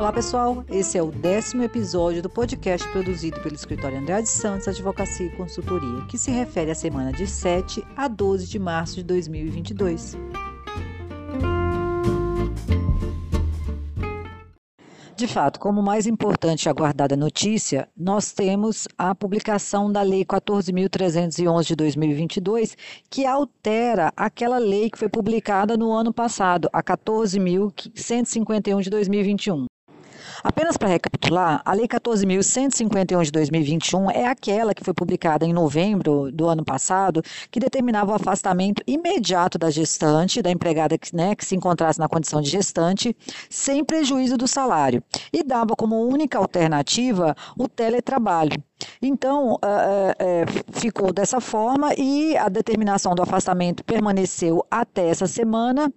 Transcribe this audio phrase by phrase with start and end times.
[0.00, 5.26] Olá pessoal, esse é o décimo episódio do podcast produzido pelo escritório Andrade Santos Advocacia
[5.26, 10.16] e Consultoria, que se refere à semana de 7 a 12 de março de 2022.
[15.14, 21.66] De fato, como mais importante e aguardada notícia, nós temos a publicação da Lei 14.311
[21.66, 22.74] de 2022,
[23.10, 29.66] que altera aquela lei que foi publicada no ano passado, a 14.151 de 2021.
[30.42, 36.32] Apenas para recapitular, a Lei 14.151 de 2021 é aquela que foi publicada em novembro
[36.32, 41.44] do ano passado, que determinava o afastamento imediato da gestante, da empregada que, né, que
[41.44, 43.14] se encontrasse na condição de gestante,
[43.50, 48.62] sem prejuízo do salário, e dava como única alternativa o teletrabalho.
[49.02, 55.92] Então, uh, uh, ficou dessa forma e a determinação do afastamento permaneceu até essa semana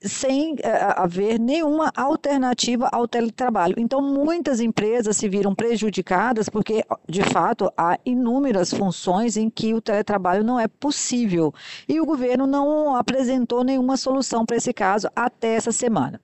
[0.00, 0.58] sem uh,
[0.96, 3.74] haver nenhuma alternativa ao teletrabalho.
[3.78, 9.80] Então, muitas empresas se viram prejudicadas porque, de fato, há inúmeras funções em que o
[9.80, 11.52] teletrabalho não é possível.
[11.88, 16.20] E o governo não apresentou nenhuma solução para esse caso até essa semana.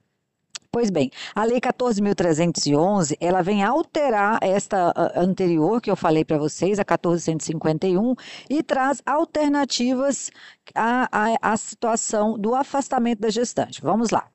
[0.75, 6.79] Pois bem, a Lei 14.311, ela vem alterar esta anterior que eu falei para vocês,
[6.79, 8.13] a 1451,
[8.49, 10.29] e traz alternativas
[10.75, 13.81] à, à, à situação do afastamento da gestante.
[13.81, 14.27] Vamos lá.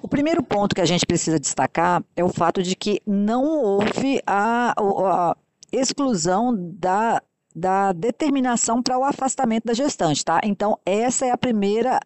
[0.00, 4.22] O primeiro ponto que a gente precisa destacar é o fato de que não houve
[4.26, 5.36] a, a
[5.70, 7.20] exclusão da
[7.54, 10.40] da determinação para o afastamento da gestante, tá?
[10.44, 11.98] Então, essa é a primeira,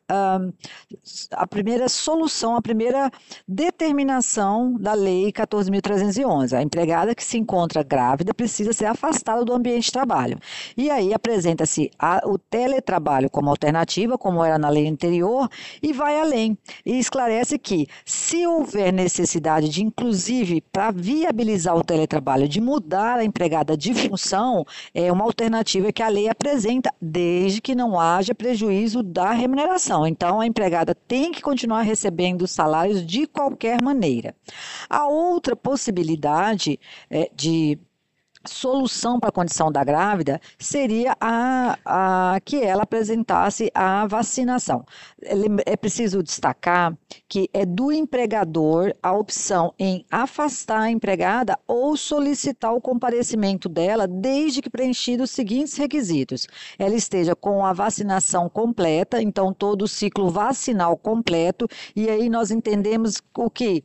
[1.32, 3.10] a primeira solução, a primeira
[3.46, 6.56] determinação da Lei 14.311.
[6.56, 10.38] A empregada que se encontra grávida precisa ser afastada do ambiente de trabalho.
[10.76, 11.90] E aí apresenta-se
[12.24, 15.48] o teletrabalho como alternativa, como era na lei anterior,
[15.82, 16.58] e vai além.
[16.84, 23.24] E esclarece que, se houver necessidade de, inclusive, para viabilizar o teletrabalho, de mudar a
[23.24, 25.43] empregada de função, é uma alternativa
[25.92, 30.06] que a lei apresenta, desde que não haja prejuízo da remuneração.
[30.06, 34.34] Então, a empregada tem que continuar recebendo salários de qualquer maneira.
[34.88, 36.78] A outra possibilidade
[37.10, 37.78] é, de
[38.46, 44.84] solução para a condição da grávida seria a, a, que ela apresentasse a vacinação.
[45.66, 46.96] É preciso destacar
[47.28, 54.06] que é do empregador a opção em afastar a empregada ou solicitar o comparecimento dela,
[54.06, 56.46] desde que preenchidos os seguintes requisitos:
[56.78, 62.50] ela esteja com a vacinação completa, então todo o ciclo vacinal completo, e aí nós
[62.50, 63.82] entendemos o que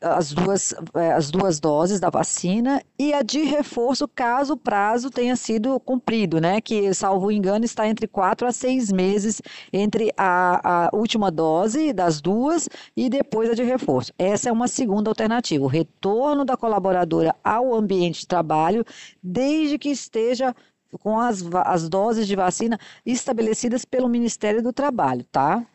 [0.00, 5.10] as duas, é, as duas doses da vacina e a de reforço caso o prazo
[5.10, 6.60] tenha sido cumprido, né?
[6.60, 12.20] Que, salvo engano, está entre quatro a seis meses entre a, a última dose das
[12.20, 14.12] duas e depois a de reforço.
[14.18, 18.84] Essa é uma segunda alternativa, o retorno da colaboradora ao ambiente de trabalho,
[19.22, 20.54] desde que esteja
[21.02, 25.66] com as, as doses de vacina estabelecidas pelo Ministério do Trabalho, tá?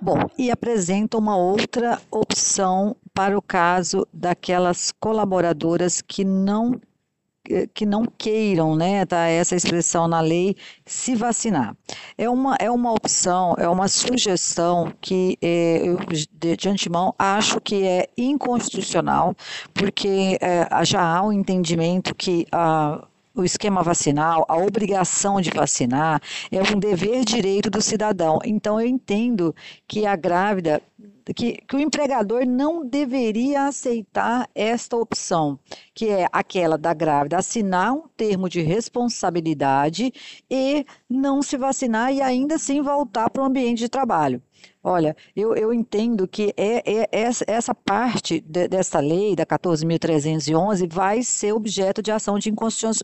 [0.00, 6.80] Bom, e apresenta uma outra opção para o caso daquelas colaboradoras que não
[7.74, 10.56] que não queiram, né, tá essa expressão na lei,
[10.86, 11.76] se vacinar.
[12.16, 17.60] É uma, é uma opção, é uma sugestão que é, eu, de, de, antemão, acho
[17.60, 19.34] que é inconstitucional,
[19.74, 26.20] porque é, já há um entendimento que a o esquema vacinal, a obrigação de vacinar,
[26.50, 28.38] é um dever direito do cidadão.
[28.44, 29.54] Então, eu entendo
[29.86, 30.82] que a grávida,
[31.34, 35.58] que, que, o empregador não deveria aceitar esta opção,
[35.94, 40.12] que é aquela da grávida assinar um termo de responsabilidade
[40.50, 44.42] e não se vacinar e ainda assim voltar para o ambiente de trabalho.
[44.82, 50.90] Olha, eu, eu entendo que é, é essa, essa parte de, dessa lei, da 14.311,
[50.90, 52.50] vai ser objeto de ação de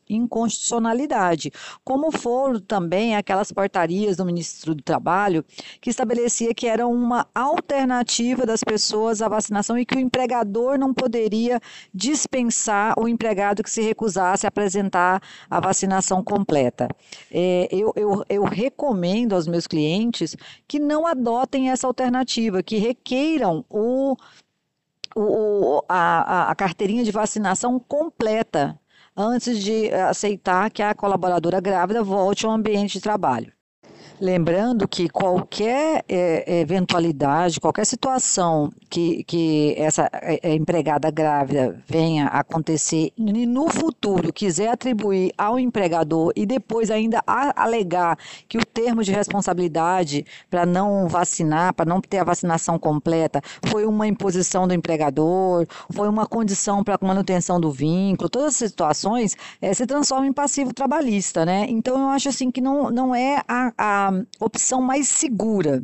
[0.09, 1.53] inconstitucionalidade,
[1.84, 5.45] como foram também aquelas portarias do ministro do Trabalho,
[5.78, 10.95] que estabelecia que era uma alternativa das pessoas à vacinação e que o empregador não
[10.95, 11.60] poderia
[11.92, 16.89] dispensar o empregado que se recusasse a apresentar a vacinação completa.
[17.30, 20.34] É, eu, eu, eu recomendo aos meus clientes
[20.66, 24.16] que não adotem essa alternativa, que requeiram o,
[25.15, 28.78] o, a, a carteirinha de vacinação completa
[29.16, 33.53] antes de aceitar que a colaboradora grávida volte ao ambiente de trabalho.
[34.21, 43.13] Lembrando que qualquer é, eventualidade, qualquer situação que, que essa é, empregada grávida venha acontecer
[43.18, 48.18] e no futuro quiser atribuir ao empregador e depois ainda alegar
[48.48, 53.84] que o termo de responsabilidade para não vacinar, para não ter a vacinação completa, foi
[53.84, 59.74] uma imposição do empregador, foi uma condição para manutenção do vínculo, todas essas situações é,
[59.74, 61.66] se transformam em passivo trabalhista, né?
[61.69, 64.05] Então eu acho assim que não, não é a, a
[64.41, 65.82] opção mais segura.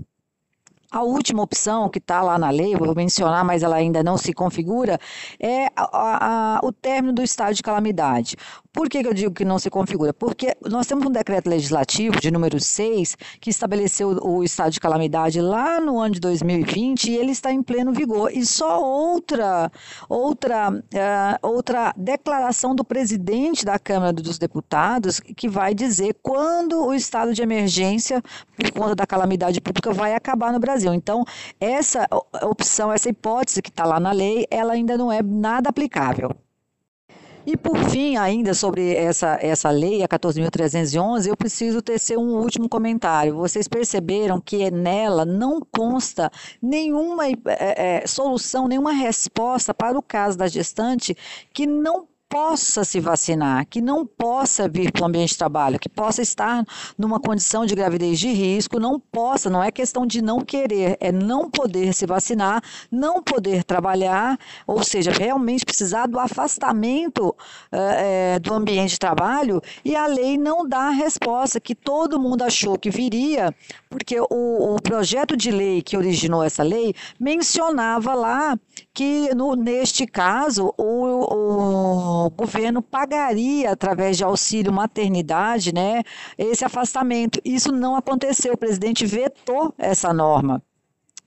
[0.93, 4.35] A última opção que está lá na lei, vou mencionar, mas ela ainda não se
[4.35, 4.99] configura,
[5.41, 8.37] é a, a, o término do estado de calamidade.
[8.73, 10.15] Por que, que, eu digo que não se configura?
[10.15, 15.43] Porque nós temos um decreto legislativo de número 6 que estabeleceu o estado de calamidade
[15.43, 18.31] lá no ano de 2020 e ele está em pleno vigor.
[18.33, 19.71] E só outra,
[20.09, 26.95] outra, uh, outra declaração do presidente da Câmara dos Deputados que vai dizer quando o
[26.95, 28.23] estado de emergência
[28.57, 30.82] por conta da calamidade pública vai acabar no Brasil.
[30.95, 31.25] Então,
[31.61, 32.07] essa
[32.43, 36.35] opção, essa hipótese que está lá na lei, ela ainda não é nada aplicável.
[37.45, 42.69] E por fim, ainda sobre essa, essa lei, a 14.311, eu preciso tecer um último
[42.69, 43.35] comentário.
[43.35, 46.31] Vocês perceberam que nela não consta
[46.63, 51.17] nenhuma é, é, solução, nenhuma resposta para o caso da gestante
[51.53, 55.87] que não possa se vacinar, que não possa vir para o ambiente de trabalho, que
[55.87, 56.65] possa estar
[56.97, 61.13] numa condição de gravidez de risco, não possa, não é questão de não querer, é
[61.13, 67.37] não poder se vacinar, não poder trabalhar, ou seja, realmente precisar do afastamento
[67.71, 72.45] é, do ambiente de trabalho e a lei não dá a resposta que todo mundo
[72.45, 73.55] achou que viria,
[73.91, 78.59] porque o, o projeto de lei que originou essa lei mencionava lá
[78.95, 86.03] que no, neste caso o, o o governo pagaria através de auxílio maternidade, né,
[86.37, 87.41] esse afastamento.
[87.45, 90.63] Isso não aconteceu, o presidente vetou essa norma.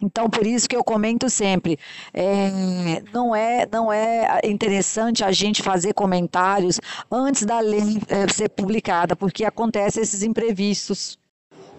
[0.01, 1.79] Então, por isso que eu comento sempre,
[2.13, 8.49] é, não, é, não é interessante a gente fazer comentários antes da lei é, ser
[8.49, 11.17] publicada, porque acontecem esses imprevistos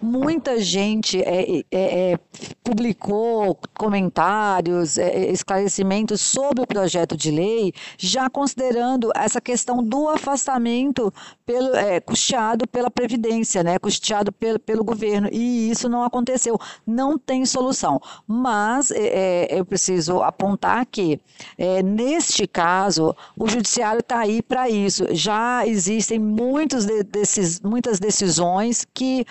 [0.01, 2.19] muita gente é, é, é,
[2.63, 10.07] publicou comentários, é, é, esclarecimentos sobre o projeto de lei, já considerando essa questão do
[10.07, 11.13] afastamento
[11.45, 16.59] pelo, é, custeado pela Previdência, né, custeado pelo, pelo governo, e isso não aconteceu.
[16.85, 18.01] Não tem solução.
[18.27, 18.91] Mas
[19.49, 21.19] eu preciso apontar que,
[21.83, 25.05] neste caso, o Judiciário está aí para isso.
[25.11, 29.25] Já existem muitos de, desses, muitas decisões que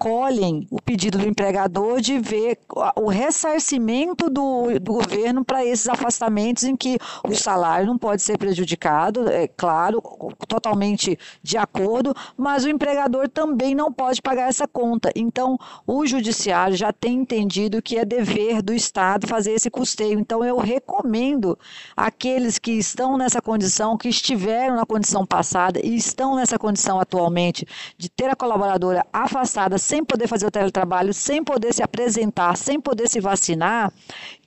[0.00, 2.58] acolhem o pedido do empregador de ver
[2.96, 8.38] o ressarcimento do, do governo para esses afastamentos em que o salário não pode ser
[8.38, 10.00] prejudicado, é claro,
[10.48, 15.10] totalmente de acordo, mas o empregador também não pode pagar essa conta.
[15.14, 20.18] Então, o judiciário já tem entendido que é dever do Estado fazer esse custeio.
[20.18, 21.58] Então, eu recomendo
[21.94, 27.66] aqueles que estão nessa condição, que estiveram na condição passada e estão nessa condição atualmente
[27.98, 32.80] de ter a colaboradora afastada sem poder fazer o teletrabalho, sem poder se apresentar, sem
[32.80, 33.92] poder se vacinar,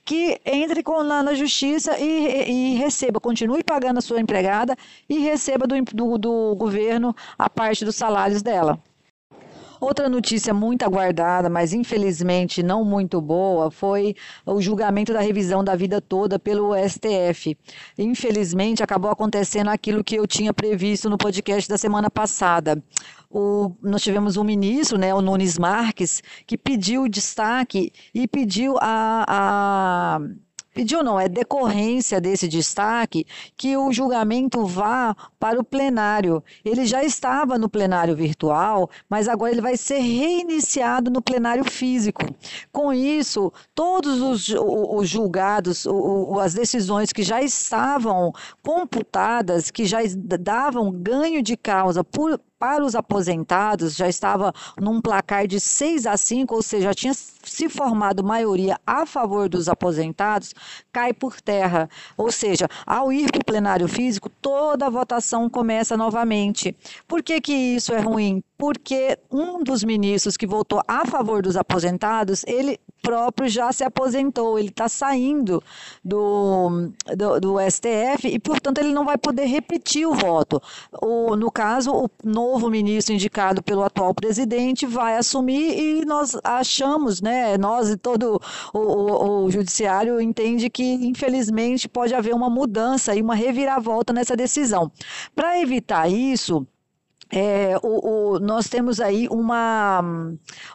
[0.02, 4.74] que entre com, na, na justiça e, e, receba, continue pagando a sua empregada
[5.06, 8.80] e receba do, do, do governo a parte dos salários dela.
[9.78, 14.16] Outra notícia muito aguardada, mas infelizmente não muito boa, foi
[14.46, 17.54] o julgamento da revisão da vida toda pelo STF.
[17.98, 22.82] Infelizmente acabou acontecendo aquilo que eu tinha previsto no podcast da semana passada.
[23.36, 29.24] O, nós tivemos um ministro, né, o Nunes Marques, que pediu destaque e pediu a,
[29.26, 30.20] a
[30.74, 33.24] Pediu não, é decorrência desse destaque
[33.56, 36.42] que o julgamento vá para o plenário.
[36.64, 42.22] Ele já estava no plenário virtual, mas agora ele vai ser reiniciado no plenário físico.
[42.72, 45.86] Com isso, todos os, os julgados,
[46.42, 49.98] as decisões que já estavam computadas, que já
[50.40, 56.16] davam ganho de causa por para os aposentados já estava num placar de 6 a
[56.16, 60.54] 5, ou seja, já tinha se formado maioria a favor dos aposentados,
[60.90, 61.90] cai por terra.
[62.16, 66.74] Ou seja, ao ir para o plenário físico, toda a votação começa novamente.
[67.06, 68.42] Por que, que isso é ruim?
[68.56, 74.58] Porque um dos ministros que votou a favor dos aposentados, ele próprio já se aposentou,
[74.58, 75.62] ele está saindo
[76.02, 80.60] do, do, do, STF e, portanto, ele não vai poder repetir o voto.
[81.02, 87.20] O, no caso, o novo ministro indicado pelo atual presidente vai assumir e nós achamos,
[87.20, 88.40] né, nós e todo
[88.72, 94.34] o, o, o judiciário entende que, infelizmente, pode haver uma mudança e uma reviravolta nessa
[94.34, 94.90] decisão.
[95.34, 96.66] Para evitar isso,
[97.34, 100.00] é, o, o, nós temos aí uma,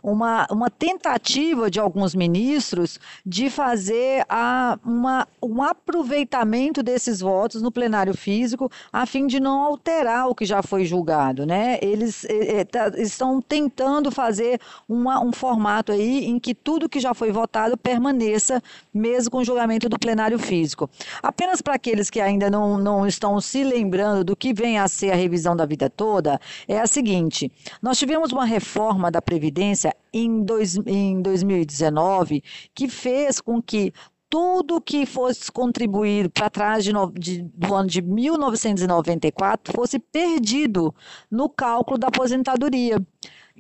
[0.04, 7.72] uma, uma tentativa de alguns ministros de fazer a, uma, um aproveitamento desses votos no
[7.72, 11.46] plenário físico, a fim de não alterar o que já foi julgado.
[11.46, 11.80] Né?
[11.82, 17.00] Eles é, é tá, estão tentando fazer uma, um formato aí em que tudo que
[17.00, 18.62] já foi votado permaneça,
[18.94, 20.90] mesmo com o julgamento do plenário físico.
[21.24, 25.12] Apenas para aqueles que ainda não, não estão se lembrando do que vem a ser
[25.12, 26.38] a revisão da vida toda,
[26.68, 27.52] é a seguinte:
[27.82, 33.94] nós tivemos uma reforma da Previdência em, dois, em 2019 que fez com que
[34.30, 40.94] tudo que fosse contribuído para trás de, de, do ano de 1994 fosse perdido
[41.32, 43.02] no cálculo da aposentadoria.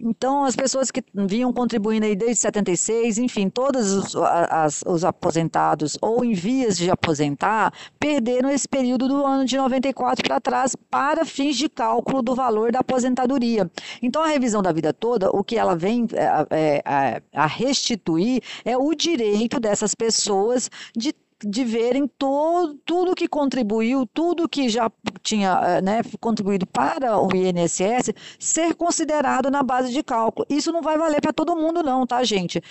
[0.01, 5.98] Então, as pessoas que vinham contribuindo aí desde 76, enfim, todos os, as, os aposentados
[6.01, 11.25] ou em vias de aposentar, perderam esse período do ano de 94 para trás para
[11.25, 13.70] fins de cálculo do valor da aposentadoria.
[14.01, 18.41] Então, a revisão da vida toda, o que ela vem é, é, é a restituir
[18.63, 24.91] é o direito dessas pessoas de de verem todo, tudo que contribuiu, tudo que já
[25.22, 30.46] tinha eh, né, contribuído para o INSS ser considerado na base de cálculo.
[30.50, 32.62] Isso não vai valer para todo mundo, não, tá, gente?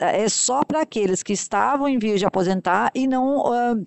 [0.00, 3.38] É só para aqueles que estavam em vias de aposentar e não.
[3.46, 3.86] Uh,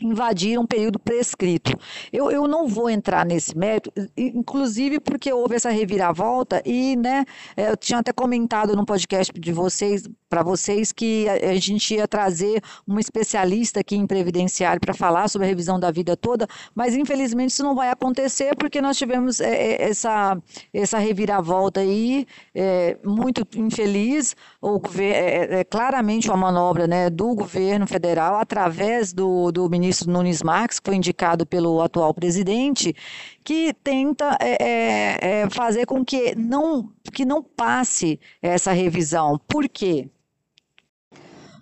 [0.00, 1.76] invadir um período prescrito.
[2.12, 7.24] Eu, eu não vou entrar nesse mérito, inclusive porque houve essa reviravolta e, né,
[7.56, 11.94] é, eu tinha até comentado no podcast de vocês, para vocês, que a, a, gente
[11.94, 16.46] ia trazer uma especialista aqui em previdenciário para falar sobre a revisão da vida toda,
[16.74, 20.36] mas infelizmente isso não vai acontecer porque nós tivemos é, é essa,
[20.72, 27.34] essa reviravolta aí, é, muito infeliz, o, é, é, é, claramente uma manobra né, do
[27.34, 32.94] governo federal através do, do ministro Nunes Marques, que foi indicado pelo atual presidente,
[33.44, 39.38] que tenta é, é, é, fazer com que não, que não passe essa revisão.
[39.46, 40.08] Por quê?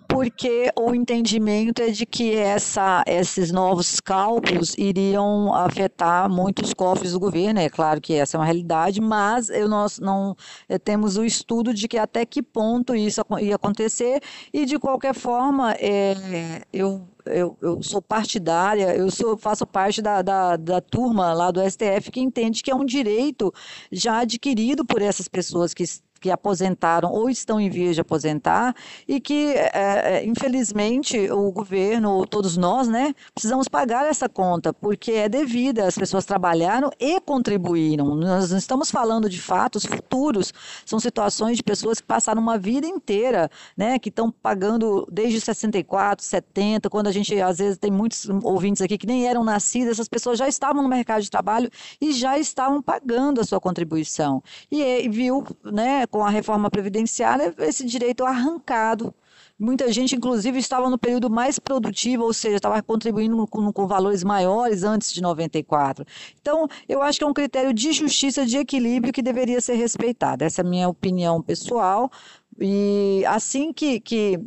[0.07, 7.19] Porque o entendimento é de que essa, esses novos cálculos iriam afetar muitos cofres do
[7.19, 7.59] governo.
[7.59, 10.35] É claro que essa é uma realidade, mas eu, nós não
[10.67, 14.21] é, temos o estudo de que até que ponto isso ia acontecer
[14.53, 20.21] e de qualquer forma é, eu eu, eu sou partidária, eu sou, faço parte da,
[20.21, 23.53] da, da, turma lá do STF que entende que é um direito
[23.91, 25.85] já adquirido por essas pessoas que
[26.23, 28.73] que aposentaram ou estão em vias de aposentar
[29.05, 35.27] e que, é, infelizmente, o governo, todos nós, né, precisamos pagar essa conta, porque é
[35.27, 38.15] devida, as pessoas trabalharam e contribuíram.
[38.15, 40.53] Nós não estamos falando de fatos futuros,
[40.85, 46.23] são situações de pessoas que passaram uma vida inteira, né, que estão pagando desde 64,
[46.23, 50.07] 70, quando a gente, às vezes, tem muitos ouvintes aqui que nem eram nascidos, essas
[50.07, 54.41] pessoas já estavam no mercado de trabalho e já estavam pagando a sua contribuição.
[54.71, 59.11] E, e viu, né, com a reforma previdenciária, esse direito arrancado.
[59.57, 64.23] Muita gente, inclusive, estava no período mais produtivo, ou seja, estava contribuindo com, com, valores
[64.23, 66.05] maiores antes de 94.
[66.39, 70.43] Então, eu acho que é um critério de justiça, de equilíbrio que deveria ser respeitado.
[70.43, 72.11] Essa é a minha opinião pessoal.
[72.59, 74.39] E assim que, que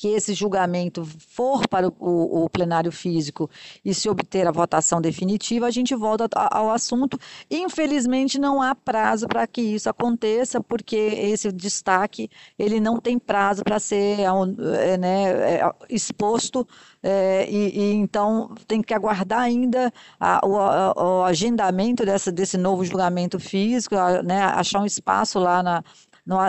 [0.00, 3.50] que esse julgamento for para o, o, plenário físico
[3.84, 7.18] e se obter a votação definitiva, a gente volta ao assunto.
[7.50, 13.62] Infelizmente, não há prazo para que isso aconteça, porque esse destaque ele não tem prazo
[13.62, 16.66] para ser é, né, é, exposto
[17.02, 22.56] é, e, e, então tem que aguardar ainda a, o, a, o, agendamento dessa, desse
[22.56, 25.84] novo julgamento físico, a, né, achar um espaço lá na,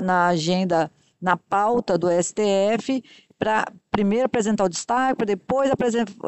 [0.01, 0.89] na agenda
[1.21, 3.03] na pauta do STF
[3.41, 5.71] para primeiro apresentar o destaque, para depois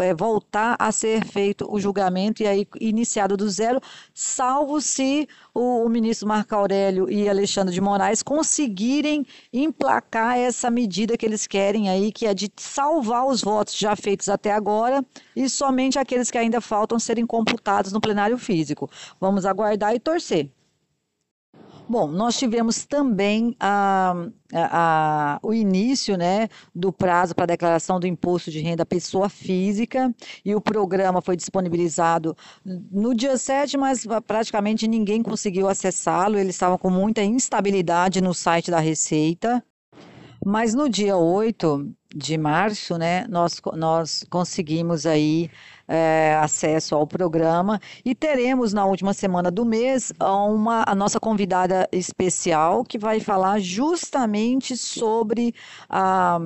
[0.01, 3.79] é, voltar a ser feito o julgamento e aí iniciado do zero,
[4.15, 11.15] salvo se o, o, ministro Marco Aurélio e Alexandre de Moraes conseguirem emplacar essa medida
[11.15, 15.05] que eles querem aí, que é de salvar os votos já feitos até agora
[15.35, 18.89] e somente aqueles que ainda faltam serem computados no plenário físico.
[19.21, 20.49] Vamos aguardar e torcer.
[21.87, 24.13] Bom, nós tivemos também a,
[24.53, 30.13] a, a, o início né, do prazo para declaração do imposto de renda pessoa física
[30.45, 36.77] e o programa foi disponibilizado no dia 7, mas praticamente ninguém conseguiu acessá-lo, eles estavam
[36.77, 39.63] com muita instabilidade no site da Receita.
[40.45, 45.49] Mas no dia 8 de março, né, nós, nós conseguimos aí
[45.87, 51.87] é, acesso ao programa e teremos na última semana do mês uma, a nossa convidada
[51.91, 55.53] especial que vai falar justamente sobre
[55.89, 56.39] a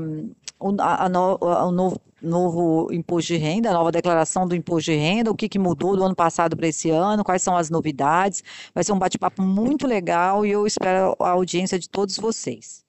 [0.60, 4.92] o, a, a no, o novo novo imposto de renda, a nova declaração do imposto
[4.92, 7.70] de renda, o que, que mudou do ano passado para esse ano, quais são as
[7.70, 8.44] novidades.
[8.74, 12.87] Vai ser um bate-papo muito legal e eu espero a audiência de todos vocês.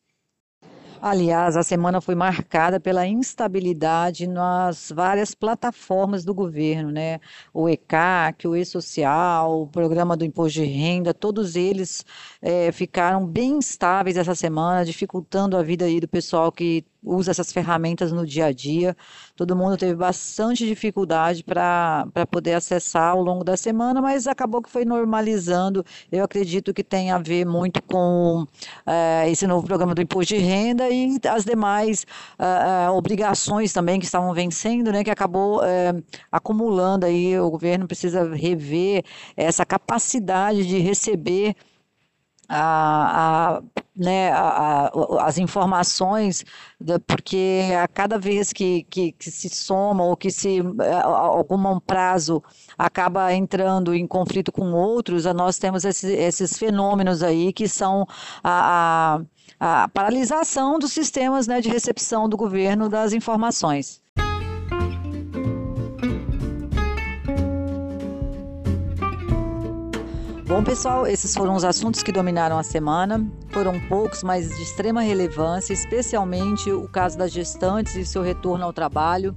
[1.00, 7.20] Aliás, a semana foi marcada pela instabilidade nas várias plataformas do governo, né?
[7.54, 12.04] O ECAC, o E-Social, o Programa do Imposto de Renda, todos eles
[12.42, 17.50] é, ficaram bem instáveis essa semana, dificultando a vida aí do pessoal que usa essas
[17.52, 18.96] ferramentas no dia a dia.
[19.34, 24.68] Todo mundo teve bastante dificuldade para poder acessar ao longo da semana, mas acabou que
[24.68, 25.84] foi normalizando.
[26.12, 28.46] Eu acredito que tem a ver muito com
[28.86, 32.06] é, esse novo programa do imposto de renda e as demais
[32.38, 35.94] é, obrigações também que estavam vencendo, né, que acabou é,
[36.30, 37.38] acumulando aí.
[37.38, 39.04] O governo precisa rever
[39.36, 41.54] essa capacidade de receber
[42.48, 43.62] a, a,
[43.94, 44.90] né, a,
[45.20, 46.44] as informações,
[47.06, 50.60] porque a cada vez que, que, que, se soma ou que se
[51.04, 52.42] algum prazo
[52.76, 58.06] acaba entrando em conflito com outros, nós temos esse, esses fenômenos aí que são
[58.42, 59.20] a,
[59.60, 64.02] a paralisação dos sistemas né, de recepção do governo das informações.
[70.48, 73.22] Bom, pessoal, esses foram os assuntos que dominaram a semana.
[73.50, 78.72] Foram poucos, mas de extrema relevância, especialmente o caso das gestantes e seu retorno ao
[78.72, 79.36] trabalho.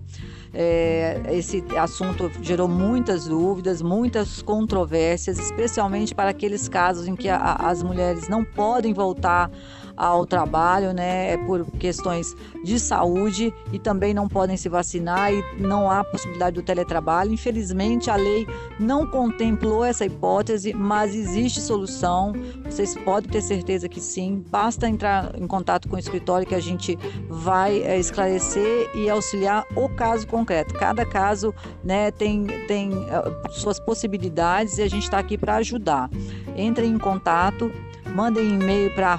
[0.53, 7.55] É, esse assunto gerou muitas dúvidas, muitas controvérsias, especialmente para aqueles casos em que a,
[7.55, 9.51] as mulheres não podem voltar
[9.95, 15.43] ao trabalho, né, é por questões de saúde e também não podem se vacinar e
[15.59, 17.33] não há possibilidade do teletrabalho.
[17.33, 18.47] Infelizmente, a lei
[18.79, 22.33] não contemplou essa hipótese, mas existe solução.
[22.65, 24.43] Vocês podem ter certeza que sim.
[24.49, 26.97] Basta entrar em contato com o escritório que a gente
[27.29, 30.73] vai é, esclarecer e auxiliar o caso concreto.
[30.73, 36.09] Cada caso, né, tem tem uh, suas possibilidades e a gente está aqui para ajudar.
[36.55, 37.71] Entrem em contato
[38.15, 39.17] mandem e-mail para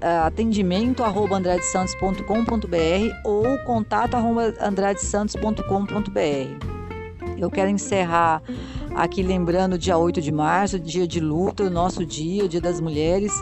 [0.00, 1.40] eh, atendimento arroba
[3.24, 4.54] ou contato arroba
[7.38, 8.42] Eu quero encerrar
[8.94, 12.80] aqui lembrando dia 8 de março, dia de luta, o nosso dia, o dia das
[12.80, 13.32] mulheres,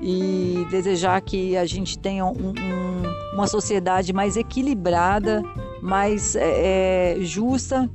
[0.00, 5.42] e desejar que a gente tenha um, um, uma sociedade mais equilibrada,
[5.82, 7.88] mais é, justa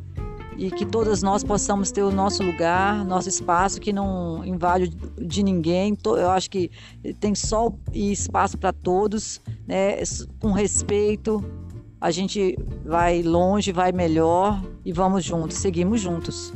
[0.60, 5.42] e que todas nós possamos ter o nosso lugar, nosso espaço, que não invade de
[5.42, 5.98] ninguém.
[6.06, 6.70] Eu acho que
[7.22, 10.04] tem sol e espaço para todos, né?
[10.38, 11.42] com respeito.
[12.02, 16.54] A gente vai longe, vai melhor e vamos juntos, seguimos juntos.